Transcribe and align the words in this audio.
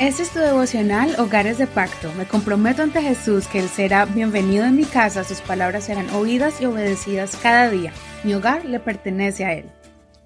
Este 0.00 0.22
es 0.22 0.30
tu 0.30 0.38
devocional 0.38 1.16
Hogares 1.18 1.58
de 1.58 1.66
Pacto. 1.66 2.12
Me 2.14 2.24
comprometo 2.24 2.84
ante 2.84 3.02
Jesús 3.02 3.48
que 3.48 3.58
Él 3.58 3.68
será 3.68 4.04
bienvenido 4.04 4.64
en 4.64 4.76
mi 4.76 4.84
casa, 4.84 5.24
sus 5.24 5.40
palabras 5.40 5.86
serán 5.86 6.08
oídas 6.10 6.60
y 6.60 6.66
obedecidas 6.66 7.36
cada 7.42 7.68
día. 7.68 7.92
Mi 8.22 8.32
hogar 8.32 8.64
le 8.64 8.78
pertenece 8.78 9.44
a 9.44 9.54
Él. 9.54 9.72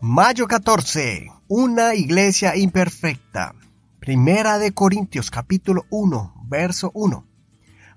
Mayo 0.00 0.48
14. 0.48 1.30
Una 1.46 1.94
iglesia 1.94 2.56
imperfecta. 2.56 3.54
Primera 4.00 4.58
de 4.58 4.72
Corintios 4.72 5.30
capítulo 5.30 5.86
1, 5.90 6.46
verso 6.48 6.90
1. 6.92 7.24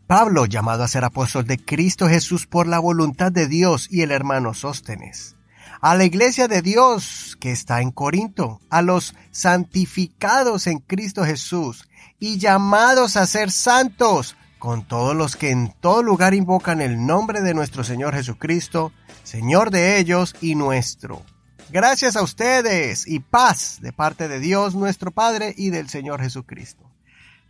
Pablo, 0.06 0.46
llamado 0.46 0.84
a 0.84 0.88
ser 0.88 1.04
apóstol 1.04 1.48
de 1.48 1.58
Cristo 1.58 2.08
Jesús 2.08 2.46
por 2.46 2.68
la 2.68 2.78
voluntad 2.78 3.32
de 3.32 3.48
Dios 3.48 3.88
y 3.90 4.04
el 4.04 4.12
hermano 4.12 4.54
Sóstenes 4.54 5.38
a 5.82 5.96
la 5.96 6.06
iglesia 6.06 6.48
de 6.48 6.62
Dios 6.62 7.38
que 7.40 7.52
está 7.52 7.82
en 7.82 7.92
Corinto, 7.92 8.62
a 8.70 8.82
los 8.82 9.16
santificados 9.32 10.68
en 10.68 10.80
Cristo 10.80 11.26
Jesús 11.26 11.90
y 12.20 12.38
llamados 12.38 13.18
a 13.18 13.26
ser 13.26 13.52
santos, 13.52 14.38
con 14.60 14.88
todos 14.88 15.16
los 15.16 15.36
que 15.36 15.52
en 15.52 15.74
todo 15.82 16.02
lugar 16.04 16.34
invocan 16.34 16.80
el 16.80 17.06
nombre 17.06 17.42
de 17.42 17.54
nuestro 17.54 17.84
Señor 17.84 18.16
Jesucristo, 18.16 18.94
Señor 19.24 19.72
de 19.72 20.00
ellos 20.00 20.36
y 20.40 20.56
nuestro. 20.56 21.22
Gracias 21.70 22.16
a 22.16 22.22
ustedes 22.22 23.08
y 23.08 23.20
paz 23.20 23.80
de 23.82 23.92
parte 23.92 24.28
de 24.28 24.40
Dios 24.40 24.76
nuestro 24.76 25.12
Padre 25.12 25.54
y 25.58 25.70
del 25.70 25.90
Señor 25.90 26.22
Jesucristo. 26.22 26.93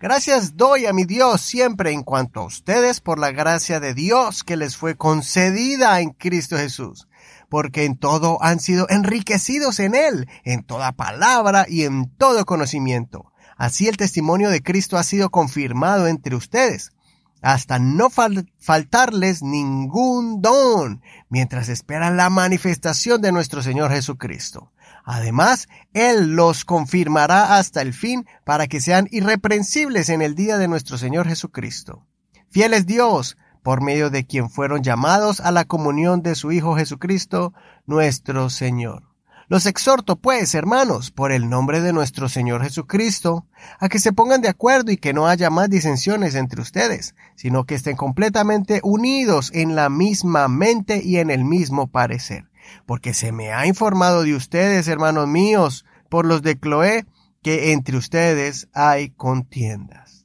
Gracias 0.04 0.58
doy 0.58 0.86
a 0.86 0.92
mi 0.92 1.06
Dios 1.06 1.40
siempre 1.40 1.94
en 1.94 2.04
cuanto 2.04 2.42
a 2.42 2.46
ustedes 2.46 3.00
por 3.00 3.20
la 3.20 3.32
gracia 3.32 3.80
de 3.80 3.94
Dios 3.94 4.44
que 4.44 4.58
les 4.58 4.76
fue 4.76 4.98
concedida 4.98 6.02
en 6.02 6.10
Cristo 6.10 6.58
Jesús 6.58 7.08
porque 7.48 7.86
en 7.86 7.96
todo 7.96 8.38
han 8.44 8.60
sido 8.60 8.86
enriquecidos 8.90 9.80
en 9.80 9.96
Él, 9.96 10.28
en 10.44 10.64
toda 10.64 10.92
palabra 10.92 11.68
y 11.70 11.86
en 11.86 12.10
todo 12.18 12.44
conocimiento. 12.44 13.32
Así 13.56 13.88
el 13.88 13.96
testimonio 13.96 14.50
de 14.50 14.62
Cristo 14.62 14.98
ha 14.98 15.04
sido 15.04 15.30
confirmado 15.30 16.08
entre 16.08 16.36
ustedes, 16.36 16.92
hasta 17.44 17.78
no 17.78 18.10
faltarles 18.10 19.44
ningún 19.44 20.42
don, 20.42 21.02
mientras 21.30 21.70
esperan 21.70 22.18
la 22.18 22.30
manifestación 22.30 23.22
de 23.22 23.34
nuestro 23.34 23.62
Señor 23.62 23.92
Jesucristo. 23.92 24.72
Además, 25.04 25.68
Él 25.94 26.36
los 26.36 26.64
confirmará 26.64 27.58
hasta 27.58 27.82
el 27.82 27.94
fin 27.94 28.26
para 28.46 28.68
que 28.68 28.80
sean 28.80 29.10
irreprensibles 29.12 30.08
en 30.08 30.22
el 30.22 30.36
día 30.36 30.58
de 30.58 30.70
nuestro 30.70 30.98
Señor 30.98 31.28
Jesucristo. 31.28 32.08
Fiel 32.50 32.74
es 32.74 32.86
Dios, 32.86 33.38
por 33.62 33.82
medio 33.82 34.10
de 34.10 34.26
quien 34.26 34.50
fueron 34.50 34.82
llamados 34.82 35.42
a 35.42 35.52
la 35.52 35.66
comunión 35.66 36.22
de 36.22 36.36
su 36.36 36.54
Hijo 36.54 36.78
Jesucristo, 36.78 37.54
nuestro 37.86 38.50
Señor. 38.50 39.13
Los 39.54 39.68
exhorto, 39.68 40.16
pues, 40.16 40.56
hermanos, 40.56 41.12
por 41.12 41.32
el 41.32 41.48
nombre 41.48 41.80
de 41.80 41.94
nuestro 41.94 42.28
Señor 42.28 42.64
Jesucristo, 42.64 43.46
a 43.80 43.88
que 43.88 44.00
se 44.00 44.12
pongan 44.12 44.42
de 44.42 44.50
acuerdo 44.50 44.92
y 44.92 44.98
que 44.98 45.14
no 45.14 45.28
haya 45.28 45.52
más 45.52 45.70
disensiones 45.70 46.34
entre 46.34 46.60
ustedes, 46.60 47.14
sino 47.36 47.64
que 47.66 47.76
estén 47.76 47.96
completamente 47.96 48.80
unidos 48.82 49.52
en 49.54 49.76
la 49.76 49.90
misma 49.90 50.48
mente 50.48 51.04
y 51.04 51.18
en 51.18 51.30
el 51.30 51.46
mismo 51.46 51.86
parecer. 51.86 52.50
Porque 52.88 53.14
se 53.14 53.32
me 53.32 53.54
ha 53.54 53.68
informado 53.68 54.24
de 54.24 54.34
ustedes, 54.34 54.88
hermanos 54.88 55.28
míos, 55.28 55.86
por 56.10 56.26
los 56.26 56.42
de 56.42 56.58
Cloé, 56.58 57.06
que 57.44 57.74
entre 57.74 57.98
ustedes 57.98 58.70
hay 58.74 59.12
contiendas. 59.12 60.23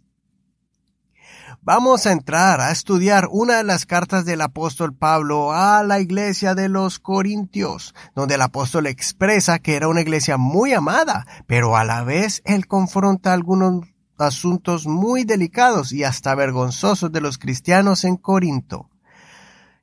Vamos 1.69 2.07
a 2.07 2.13
entrar 2.13 2.63
a 2.63 2.71
estudiar 2.71 3.29
una 3.31 3.59
de 3.59 3.63
las 3.63 3.85
cartas 3.85 4.25
del 4.25 4.41
apóstol 4.41 4.95
Pablo 4.95 5.53
a 5.53 5.83
la 5.83 6.01
iglesia 6.01 6.55
de 6.55 6.71
los 6.71 6.99
Corintios, 6.99 7.95
donde 8.15 8.37
el 8.37 8.41
apóstol 8.41 8.87
expresa 8.87 9.59
que 9.59 9.77
era 9.77 9.87
una 9.89 10.01
iglesia 10.01 10.39
muy 10.39 10.73
amada, 10.73 11.27
pero 11.47 11.77
a 11.77 11.85
la 11.85 12.05
vez 12.05 12.41
él 12.47 12.67
confronta 12.67 13.35
algunos 13.35 13.85
asuntos 14.17 14.87
muy 14.87 15.25
delicados 15.25 15.93
y 15.93 16.05
hasta 16.05 16.35
vergonzosos 16.35 17.13
de 17.13 17.21
los 17.21 17.37
cristianos 17.37 18.05
en 18.05 18.17
Corinto. 18.17 18.89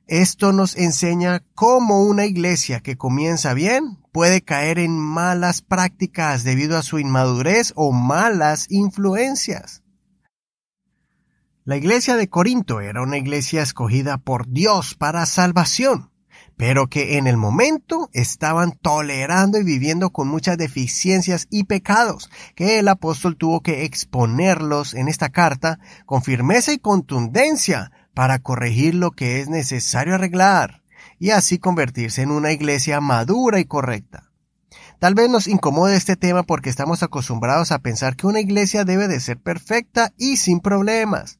Esto 0.08 0.52
nos 0.52 0.76
enseña 0.76 1.44
cómo 1.54 2.02
una 2.02 2.26
iglesia 2.26 2.80
que 2.80 2.96
comienza 2.96 3.54
bien 3.54 4.00
puede 4.10 4.42
caer 4.42 4.80
en 4.80 4.98
malas 4.98 5.62
prácticas 5.62 6.42
debido 6.42 6.78
a 6.78 6.82
su 6.82 6.98
inmadurez 6.98 7.72
o 7.76 7.92
malas 7.92 8.66
influencias. 8.70 9.84
La 11.66 11.76
iglesia 11.76 12.14
de 12.14 12.28
Corinto 12.28 12.80
era 12.80 13.02
una 13.02 13.16
iglesia 13.16 13.60
escogida 13.60 14.18
por 14.18 14.46
Dios 14.46 14.94
para 14.94 15.26
salvación, 15.26 16.12
pero 16.56 16.86
que 16.86 17.18
en 17.18 17.26
el 17.26 17.36
momento 17.36 18.08
estaban 18.12 18.70
tolerando 18.80 19.58
y 19.58 19.64
viviendo 19.64 20.10
con 20.10 20.28
muchas 20.28 20.58
deficiencias 20.58 21.48
y 21.50 21.64
pecados, 21.64 22.30
que 22.54 22.78
el 22.78 22.86
apóstol 22.86 23.36
tuvo 23.36 23.62
que 23.62 23.84
exponerlos 23.84 24.94
en 24.94 25.08
esta 25.08 25.30
carta 25.30 25.80
con 26.04 26.22
firmeza 26.22 26.72
y 26.72 26.78
contundencia 26.78 27.90
para 28.14 28.38
corregir 28.38 28.94
lo 28.94 29.10
que 29.10 29.40
es 29.40 29.48
necesario 29.48 30.14
arreglar, 30.14 30.84
y 31.18 31.30
así 31.30 31.58
convertirse 31.58 32.22
en 32.22 32.30
una 32.30 32.52
iglesia 32.52 33.00
madura 33.00 33.58
y 33.58 33.64
correcta. 33.64 34.30
Tal 35.00 35.14
vez 35.14 35.28
nos 35.28 35.48
incomode 35.48 35.96
este 35.96 36.14
tema 36.14 36.44
porque 36.44 36.70
estamos 36.70 37.02
acostumbrados 37.02 37.72
a 37.72 37.80
pensar 37.80 38.14
que 38.14 38.28
una 38.28 38.40
iglesia 38.40 38.84
debe 38.84 39.08
de 39.08 39.18
ser 39.18 39.38
perfecta 39.38 40.12
y 40.16 40.36
sin 40.36 40.60
problemas, 40.60 41.38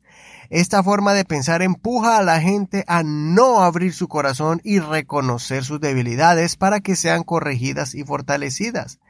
esta 0.51 0.83
forma 0.83 1.13
de 1.13 1.25
pensar 1.25 1.63
empuja 1.63 2.19
a 2.19 2.23
la 2.23 2.41
gente 2.41 2.85
a 2.87 3.03
no 3.03 3.63
abrir 3.63 3.93
su 3.93 4.09
corazón 4.09 4.61
y 4.65 4.79
reconocer 4.79 5.65
sus 5.65 5.81
debilidades 5.81 6.57
para 6.57 6.81
que 6.81 6.97
sean 6.97 7.25
corregidas 7.25 7.95
y 7.95 8.05
fortalecidas. 8.05 9.01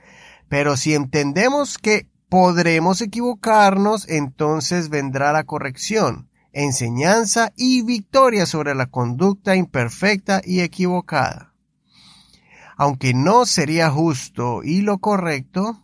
Pero 0.49 0.77
si 0.77 0.95
entendemos 0.95 1.79
que 1.79 2.09
podremos 2.29 3.01
equivocarnos, 3.01 4.09
entonces 4.09 4.89
vendrá 4.89 5.33
la 5.33 5.45
corrección, 5.45 6.29
enseñanza 6.53 7.53
y 7.57 7.83
victoria 7.83 8.47
sobre 8.47 8.75
la 8.75 8.87
conducta 8.87 9.57
imperfecta 9.57 10.41
y 10.45 10.61
equivocada. 10.61 11.53
Aunque 12.77 13.15
no 13.15 13.47
sería 13.47 13.91
justo 13.91 14.63
y 14.63 14.83
lo 14.83 14.99
correcto, 14.99 15.83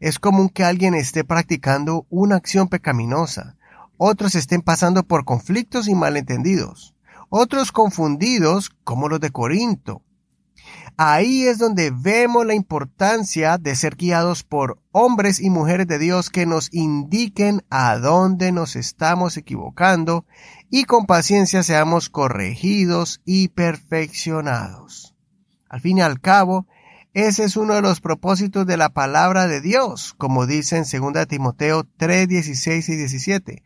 es 0.00 0.18
común 0.18 0.48
que 0.48 0.64
alguien 0.64 0.94
esté 0.94 1.24
practicando 1.24 2.06
una 2.08 2.36
acción 2.36 2.68
pecaminosa, 2.68 3.56
otros 3.98 4.34
estén 4.36 4.62
pasando 4.62 5.02
por 5.02 5.24
conflictos 5.24 5.88
y 5.88 5.94
malentendidos, 5.94 6.94
otros 7.28 7.72
confundidos 7.72 8.70
como 8.84 9.08
los 9.08 9.20
de 9.20 9.30
Corinto. 9.30 10.02
Ahí 10.96 11.46
es 11.46 11.58
donde 11.58 11.92
vemos 11.94 12.46
la 12.46 12.54
importancia 12.54 13.58
de 13.58 13.76
ser 13.76 13.96
guiados 13.96 14.42
por 14.42 14.80
hombres 14.92 15.40
y 15.40 15.50
mujeres 15.50 15.86
de 15.86 15.98
Dios 15.98 16.30
que 16.30 16.46
nos 16.46 16.72
indiquen 16.72 17.62
a 17.70 17.98
dónde 17.98 18.50
nos 18.52 18.74
estamos 18.76 19.36
equivocando 19.36 20.26
y 20.70 20.84
con 20.84 21.06
paciencia 21.06 21.62
seamos 21.62 22.08
corregidos 22.08 23.20
y 23.24 23.48
perfeccionados. 23.48 25.14
Al 25.68 25.80
fin 25.80 25.98
y 25.98 26.02
al 26.02 26.20
cabo, 26.20 26.66
ese 27.14 27.44
es 27.44 27.56
uno 27.56 27.74
de 27.74 27.82
los 27.82 28.00
propósitos 28.00 28.66
de 28.66 28.76
la 28.76 28.90
palabra 28.90 29.46
de 29.46 29.60
Dios, 29.60 30.14
como 30.18 30.46
dice 30.46 30.76
en 30.76 30.84
2 31.14 31.26
Timoteo 31.28 31.86
3, 31.96 32.28
16 32.28 32.88
y 32.88 32.96
17 32.96 33.62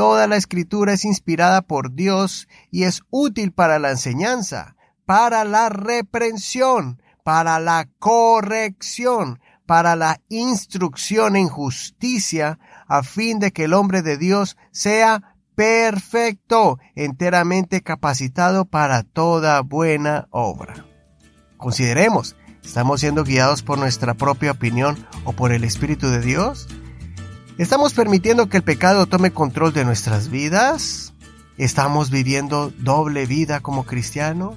Toda 0.00 0.26
la 0.26 0.36
escritura 0.36 0.94
es 0.94 1.04
inspirada 1.04 1.60
por 1.60 1.92
Dios 1.92 2.48
y 2.70 2.84
es 2.84 3.02
útil 3.10 3.52
para 3.52 3.78
la 3.78 3.90
enseñanza, 3.90 4.74
para 5.04 5.44
la 5.44 5.68
reprensión, 5.68 7.02
para 7.22 7.60
la 7.60 7.86
corrección, 7.98 9.40
para 9.66 9.96
la 9.96 10.22
instrucción 10.30 11.36
en 11.36 11.48
justicia, 11.48 12.58
a 12.88 13.02
fin 13.02 13.40
de 13.40 13.52
que 13.52 13.64
el 13.64 13.74
hombre 13.74 14.00
de 14.00 14.16
Dios 14.16 14.56
sea 14.70 15.34
perfecto, 15.54 16.78
enteramente 16.94 17.82
capacitado 17.82 18.64
para 18.64 19.02
toda 19.02 19.60
buena 19.60 20.28
obra. 20.30 20.86
Consideremos, 21.58 22.36
¿estamos 22.64 23.00
siendo 23.00 23.22
guiados 23.22 23.62
por 23.62 23.78
nuestra 23.78 24.14
propia 24.14 24.52
opinión 24.52 25.06
o 25.24 25.34
por 25.34 25.52
el 25.52 25.62
Espíritu 25.62 26.08
de 26.08 26.22
Dios? 26.22 26.68
¿Estamos 27.60 27.92
permitiendo 27.92 28.48
que 28.48 28.56
el 28.56 28.62
pecado 28.62 29.04
tome 29.04 29.32
control 29.32 29.74
de 29.74 29.84
nuestras 29.84 30.30
vidas? 30.30 31.12
¿Estamos 31.58 32.08
viviendo 32.08 32.72
doble 32.78 33.26
vida 33.26 33.60
como 33.60 33.84
cristianos? 33.84 34.56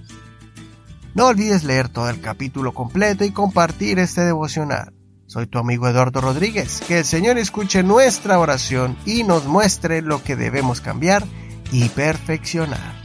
No 1.13 1.25
olvides 1.27 1.65
leer 1.65 1.89
todo 1.89 2.09
el 2.09 2.21
capítulo 2.21 2.73
completo 2.73 3.25
y 3.25 3.31
compartir 3.31 3.99
este 3.99 4.21
devocional. 4.21 4.93
Soy 5.27 5.47
tu 5.47 5.59
amigo 5.59 5.85
Eduardo 5.89 6.21
Rodríguez. 6.21 6.79
Que 6.87 6.99
el 6.99 7.05
Señor 7.05 7.37
escuche 7.37 7.83
nuestra 7.83 8.39
oración 8.39 8.95
y 9.05 9.25
nos 9.25 9.47
muestre 9.47 10.01
lo 10.01 10.23
que 10.23 10.37
debemos 10.37 10.79
cambiar 10.79 11.25
y 11.73 11.89
perfeccionar. 11.89 13.02